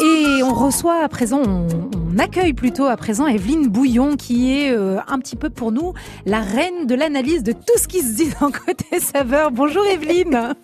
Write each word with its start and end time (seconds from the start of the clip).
Et 0.00 0.42
on 0.42 0.54
reçoit 0.54 1.02
à 1.02 1.08
présent, 1.08 1.42
on, 1.42 2.18
accueille 2.18 2.52
plutôt 2.52 2.86
à 2.86 2.96
présent 2.96 3.26
Evelyne 3.26 3.68
Bouillon 3.68 4.16
qui 4.16 4.52
est 4.52 4.70
euh, 4.70 4.98
un 5.06 5.18
petit 5.18 5.36
peu 5.36 5.50
pour 5.50 5.72
nous 5.72 5.92
la 6.24 6.40
reine 6.40 6.86
de 6.86 6.94
l'analyse 6.94 7.42
de 7.42 7.52
tout 7.52 7.78
ce 7.78 7.88
qui 7.88 8.00
se 8.00 8.14
dit 8.14 8.30
dans 8.40 8.50
côté 8.50 9.00
saveur. 9.00 9.50
Bonjour 9.50 9.84
Evelyne. 9.86 10.54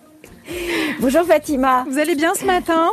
Bonjour 0.99 1.23
Fatima. 1.23 1.85
Vous 1.89 1.99
allez 1.99 2.15
bien 2.15 2.33
ce 2.33 2.45
matin? 2.45 2.89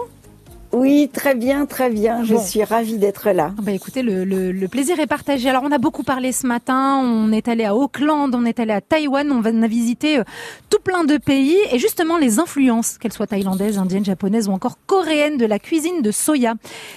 Oui, 0.73 1.09
très 1.13 1.35
bien, 1.35 1.67
très 1.67 1.91
bien. 1.91 2.25
Je 2.25 2.37
suis 2.37 2.63
ravie 2.65 2.99
d'être 2.99 3.31
là. 3.31 3.53
Bah 3.63 3.73
écoutez, 3.73 4.03
le, 4.03 4.67
plaisir 4.67 4.99
est 5.01 5.07
partagé. 5.07 5.49
Alors 5.49 5.63
on 5.65 5.73
a 5.73 5.79
beaucoup 5.79 6.03
parlé 6.03 6.33
ce 6.33 6.47
matin. 6.47 7.01
On 7.03 7.33
est 7.33 7.49
allé 7.49 7.65
à 7.65 7.75
Auckland, 7.75 8.35
on 8.35 8.45
est 8.45 8.61
allé 8.61 8.73
à 8.73 8.81
Taïwan, 8.81 9.31
on 9.31 9.45
a 9.45 9.67
visité 9.67 10.19
euh, 10.19 10.25
tout 10.71 10.81
plein 10.83 11.05
de 11.05 11.17
pays 11.17 11.57
et 11.73 11.79
justement 11.79 12.19
les 12.19 12.39
influences, 12.39 12.99
qu'elles 12.99 13.13
soient 13.13 13.27
thaïlandaises, 13.27 13.79
indiennes, 13.79 14.05
japonaises 14.05 14.49
ou 14.49 14.53
encore 14.53 14.79
coréennes, 14.87 15.37
de 15.37 15.47
la 15.47 15.59
cuisine 15.59 16.03
de 16.03 16.11
soya. 16.11 16.55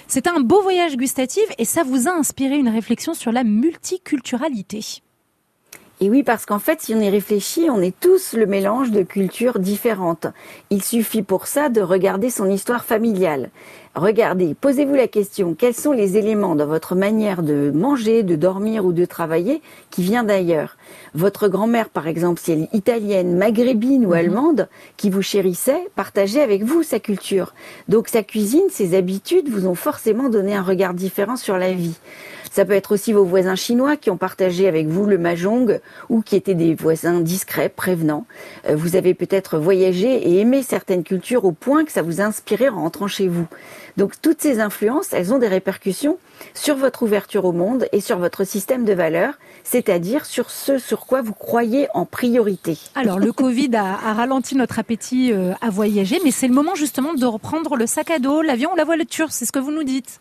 C'était 0.08 0.30
un 0.30 0.42
beau 0.42 0.62
voyage 0.62 0.98
gustatif 0.98 1.46
et 1.58 1.66
ça 1.66 1.84
vous 1.84 2.08
a 2.08 2.12
inspiré 2.12 2.58
une 2.58 2.70
réflexion 2.70 3.14
sur 3.14 3.32
la 3.32 3.44
multiculturalité. 3.44 5.02
Et 6.02 6.10
oui, 6.10 6.24
parce 6.24 6.46
qu'en 6.46 6.60
fait, 6.60 6.82
si 6.82 6.96
on 6.96 7.02
y 7.02 7.10
réfléchit, 7.10 7.70
on 7.70 7.82
est 7.82 7.98
tous 8.00 8.34
le 8.34 8.46
mélange 8.46 8.90
de 8.92 9.04
cultures 9.04 9.60
différentes. 9.60 10.28
Il 10.70 10.82
suffit 10.82 11.24
pour 11.24 11.46
ça 11.46 11.68
de 11.68 11.82
regarder 11.82 12.30
son 12.30 12.50
histoire 12.50 12.86
familiale. 12.86 13.50
Regardez, 13.96 14.54
posez-vous 14.54 14.96
la 14.96 15.10
question, 15.10 15.56
quels 15.56 15.74
sont 15.74 15.92
les 15.92 16.16
éléments 16.16 16.56
dans 16.56 16.68
votre 16.68 16.96
manière 16.96 17.44
de 17.44 17.70
manger, 17.76 18.24
de 18.24 18.38
dormir 18.38 18.86
ou 18.86 18.94
de 18.94 19.04
travailler 19.04 19.62
qui 19.90 20.02
vient 20.02 20.24
d'ailleurs? 20.24 20.78
Votre 21.16 21.50
grand-mère, 21.50 21.90
par 21.90 22.08
exemple, 22.08 22.40
si 22.40 22.54
elle 22.54 22.62
est 22.62 22.74
italienne, 22.74 23.36
maghrébine 23.36 24.06
ou 24.06 24.10
mhm. 24.10 24.16
allemande, 24.16 24.70
qui 24.96 25.10
vous 25.10 25.22
chérissait, 25.22 25.90
partageait 25.98 26.42
avec 26.42 26.64
vous 26.64 26.82
sa 26.82 27.02
culture. 27.02 27.54
Donc 27.90 28.08
sa 28.08 28.24
cuisine, 28.24 28.70
ses 28.70 28.96
habitudes 28.96 29.50
vous 29.50 29.68
ont 29.68 29.76
forcément 29.76 30.30
donné 30.30 30.56
un 30.56 30.64
regard 30.64 30.94
différent 30.94 31.36
sur 31.36 31.58
la 31.58 31.74
vie. 31.74 31.98
Ça 32.52 32.66
peut 32.66 32.74
être 32.74 32.94
aussi 32.94 33.14
vos 33.14 33.24
voisins 33.24 33.56
chinois 33.56 33.98
qui 33.98 34.10
ont 34.10 34.18
partagé 34.18 34.68
avec 34.68 34.88
vous 34.88 35.06
le 35.06 35.18
mahjong 35.18 35.80
ou 36.10 36.22
qui 36.22 36.36
étaient 36.36 36.56
des 36.56 36.74
voisins 36.74 37.20
discrets, 37.20 37.70
prévenants. 37.70 38.26
Euh, 38.68 38.76
vous 38.76 38.96
avez 38.96 39.14
peut-être 39.14 39.58
voyagé 39.58 40.08
et 40.30 40.40
aimé 40.40 40.64
certaines 40.64 41.04
cultures 41.04 41.46
au 41.46 41.52
point 41.52 41.86
que 41.86 41.92
ça 41.92 42.02
vous 42.02 42.22
a 42.22 42.26
inspiré 42.26 42.70
en 42.70 42.82
rentrant 42.82 43.08
chez 43.08 43.28
vous. 43.28 43.46
Donc 43.98 44.14
toutes 44.22 44.42
ces 44.42 44.60
influences, 44.60 45.14
elles 45.14 45.34
ont 45.34 45.40
des 45.40 45.48
répercussions 45.48 46.18
sur 46.54 46.76
votre 46.76 47.04
ouverture 47.04 47.46
au 47.46 47.52
monde 47.52 47.88
et 47.92 48.02
sur 48.02 48.18
votre 48.18 48.46
système 48.46 48.86
de 48.86 48.94
valeurs, 48.94 49.34
c'est-à-dire 49.64 50.26
sur 50.26 50.50
ce 50.50 50.78
sur 50.78 51.06
quoi 51.06 51.22
vous 51.22 51.34
croyez 51.34 51.88
en 51.94 52.06
priorité. 52.06 52.78
Alors 52.96 53.20
le 53.20 53.34
Covid 53.34 53.76
a, 53.76 54.14
ralenti 54.14 54.56
notre 54.56 54.80
appétit 54.80 55.34
euh, 55.34 55.54
à 55.62 55.70
voyager, 55.70 56.20
mais 56.24 56.32
c'est 56.32 56.48
le 56.48 56.54
moment 56.54 56.76
justement 56.76 57.14
de 57.14 57.26
reprendre 57.26 57.76
le 57.76 57.86
sac 57.86 58.10
à 58.12 58.20
dos, 58.20 58.42
l'avion 58.42 58.74
ou 58.74 58.76
la 58.76 58.86
voiture, 58.86 59.32
c'est 59.32 59.46
ce 59.46 59.52
que 59.52 59.60
vous 59.60 59.72
nous 59.72 59.84
dites. 59.84 60.20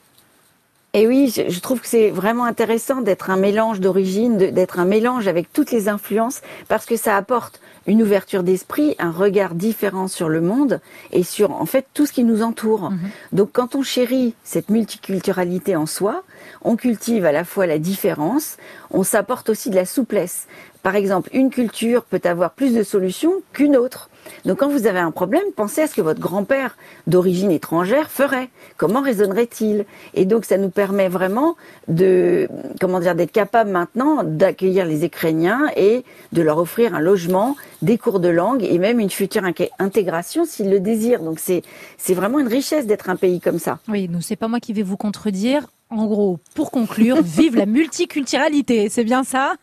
Et 0.98 1.06
oui, 1.06 1.32
je, 1.32 1.60
trouve 1.60 1.80
que 1.80 1.86
c'est 1.86 2.10
vraiment 2.10 2.44
intéressant 2.44 3.02
d'être 3.02 3.30
un 3.30 3.36
mélange 3.36 3.78
d'origine, 3.78 4.36
d'être 4.36 4.80
un 4.80 4.84
mélange 4.84 5.28
avec 5.28 5.52
toutes 5.52 5.70
les 5.70 5.88
influences, 5.88 6.40
parce 6.66 6.86
que 6.86 6.96
ça 6.96 7.16
apporte 7.16 7.60
une 7.86 8.02
ouverture 8.02 8.42
d'esprit, 8.42 8.96
un 8.98 9.12
regard 9.12 9.54
différent 9.54 10.08
sur 10.08 10.28
le 10.28 10.40
monde 10.40 10.80
et 11.12 11.22
sur 11.22 11.52
en 11.52 11.66
fait 11.66 11.86
tout 11.94 12.04
ce 12.04 12.12
qui 12.12 12.24
nous 12.24 12.42
entoure. 12.42 12.90
Mhm. 12.90 12.98
Donc 13.30 13.50
quand 13.52 13.76
on 13.76 13.82
chérit 13.82 14.34
cette 14.42 14.70
multiculturalité 14.70 15.76
en 15.76 15.86
soi, 15.86 16.24
on 16.62 16.74
cultive 16.74 17.24
à 17.24 17.30
la 17.30 17.44
fois 17.44 17.66
la 17.66 17.78
différence, 17.78 18.56
on 18.90 19.04
s'apporte 19.04 19.50
aussi 19.50 19.70
de 19.70 19.76
la 19.76 19.86
souplesse. 19.86 20.48
Par 20.82 20.96
exemple, 20.96 21.30
une 21.32 21.50
culture 21.50 22.02
peut 22.02 22.20
avoir 22.24 22.50
plus 22.50 22.74
de 22.74 22.82
solutions 22.82 23.34
qu'une 23.52 23.76
autre. 23.76 24.10
Donc 24.44 24.58
quand 24.58 24.68
vous 24.68 24.86
avez 24.86 24.98
un 24.98 25.10
problème, 25.10 25.42
pensez 25.56 25.82
à 25.82 25.86
ce 25.86 25.94
que 25.94 26.00
votre 26.00 26.20
grand-père 26.20 26.76
d'origine 27.06 27.50
étrangère 27.50 28.10
ferait. 28.10 28.48
Comment 28.76 29.00
raisonnerait-il? 29.00 29.84
Et 30.14 30.24
donc 30.24 30.44
ça 30.44 30.58
nous 30.58 30.70
permet 30.70 31.08
vraiment 31.08 31.56
de 31.88 32.48
comment 32.80 33.00
dire 33.00 33.14
d'être 33.14 33.32
capable 33.32 33.70
maintenant 33.70 34.22
d'accueillir 34.24 34.84
les 34.86 35.04
Ukrainiens 35.04 35.66
et 35.76 36.04
de 36.32 36.42
leur 36.42 36.58
offrir 36.58 36.94
un 36.94 37.00
logement, 37.00 37.56
des 37.82 37.98
cours 37.98 38.20
de 38.20 38.28
langue 38.28 38.62
et 38.62 38.78
même 38.78 39.00
une 39.00 39.10
future 39.10 39.42
intégration 39.78 40.44
s'ils 40.44 40.70
le 40.70 40.80
désirent. 40.80 41.22
Donc 41.22 41.38
c'est 41.38 41.62
vraiment 42.14 42.38
une 42.38 42.48
richesse 42.48 42.86
d'être 42.86 43.10
un 43.10 43.16
pays 43.16 43.40
comme 43.40 43.58
ça. 43.58 43.78
Oui, 43.88 44.08
donc 44.08 44.22
c'est 44.22 44.36
pas 44.36 44.48
moi 44.48 44.60
qui 44.60 44.72
vais 44.72 44.82
vous 44.82 44.96
contredire. 44.96 45.66
En 45.90 46.04
gros, 46.06 46.38
pour 46.54 46.70
conclure, 46.70 47.22
vive 47.22 47.56
la 47.56 47.64
multiculturalité, 47.64 48.88
c'est 48.90 49.04
bien 49.04 49.24
ça 49.24 49.54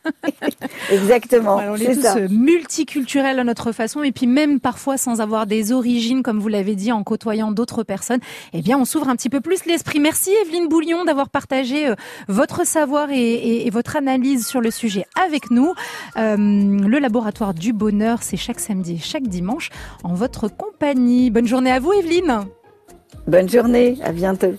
Exactement. 0.91 1.57
on 1.57 1.75
est, 1.75 1.93
tous 1.93 2.01
ça. 2.01 2.19
multiculturels 2.29 3.37
à 3.37 3.43
notre 3.43 3.71
façon, 3.71 4.01
et 4.01 4.11
puis 4.11 4.25
même 4.25 4.59
parfois 4.59 4.97
sans 4.97 5.21
avoir 5.21 5.45
des 5.45 5.71
origines, 5.71 6.23
comme 6.23 6.39
vous 6.39 6.47
l'avez 6.47 6.75
dit, 6.75 6.91
en 6.91 7.03
côtoyant 7.03 7.51
d'autres 7.51 7.83
personnes. 7.83 8.21
Eh 8.53 8.63
bien, 8.63 8.79
on 8.79 8.85
s'ouvre 8.85 9.09
un 9.09 9.15
petit 9.15 9.29
peu 9.29 9.39
plus 9.39 9.65
l'esprit. 9.65 9.99
Merci 9.99 10.31
Evelyne 10.41 10.67
Boulion 10.67 11.05
d'avoir 11.05 11.29
partagé 11.29 11.89
euh, 11.89 11.95
votre 12.27 12.65
savoir 12.65 13.09
et, 13.11 13.69
votre 13.71 13.95
analyse 13.95 14.47
sur 14.47 14.61
le 14.61 14.71
sujet 14.71 15.05
avec 15.21 15.51
nous. 15.51 15.73
Euh, 16.17 16.37
le 16.37 16.99
laboratoire 16.99 17.53
du 17.53 17.71
bonheur, 17.71 18.23
c'est 18.23 18.37
chaque 18.37 18.59
samedi, 18.59 18.99
chaque 18.99 19.27
dimanche, 19.27 19.69
en 20.03 20.15
votre 20.15 20.47
compagnie. 20.47 21.29
Bonne 21.29 21.47
journée 21.47 21.71
à 21.71 21.79
vous, 21.79 21.93
Evelyne. 21.93 22.45
Bonne 23.27 23.49
journée, 23.49 23.97
à 24.03 24.11
bientôt. 24.11 24.53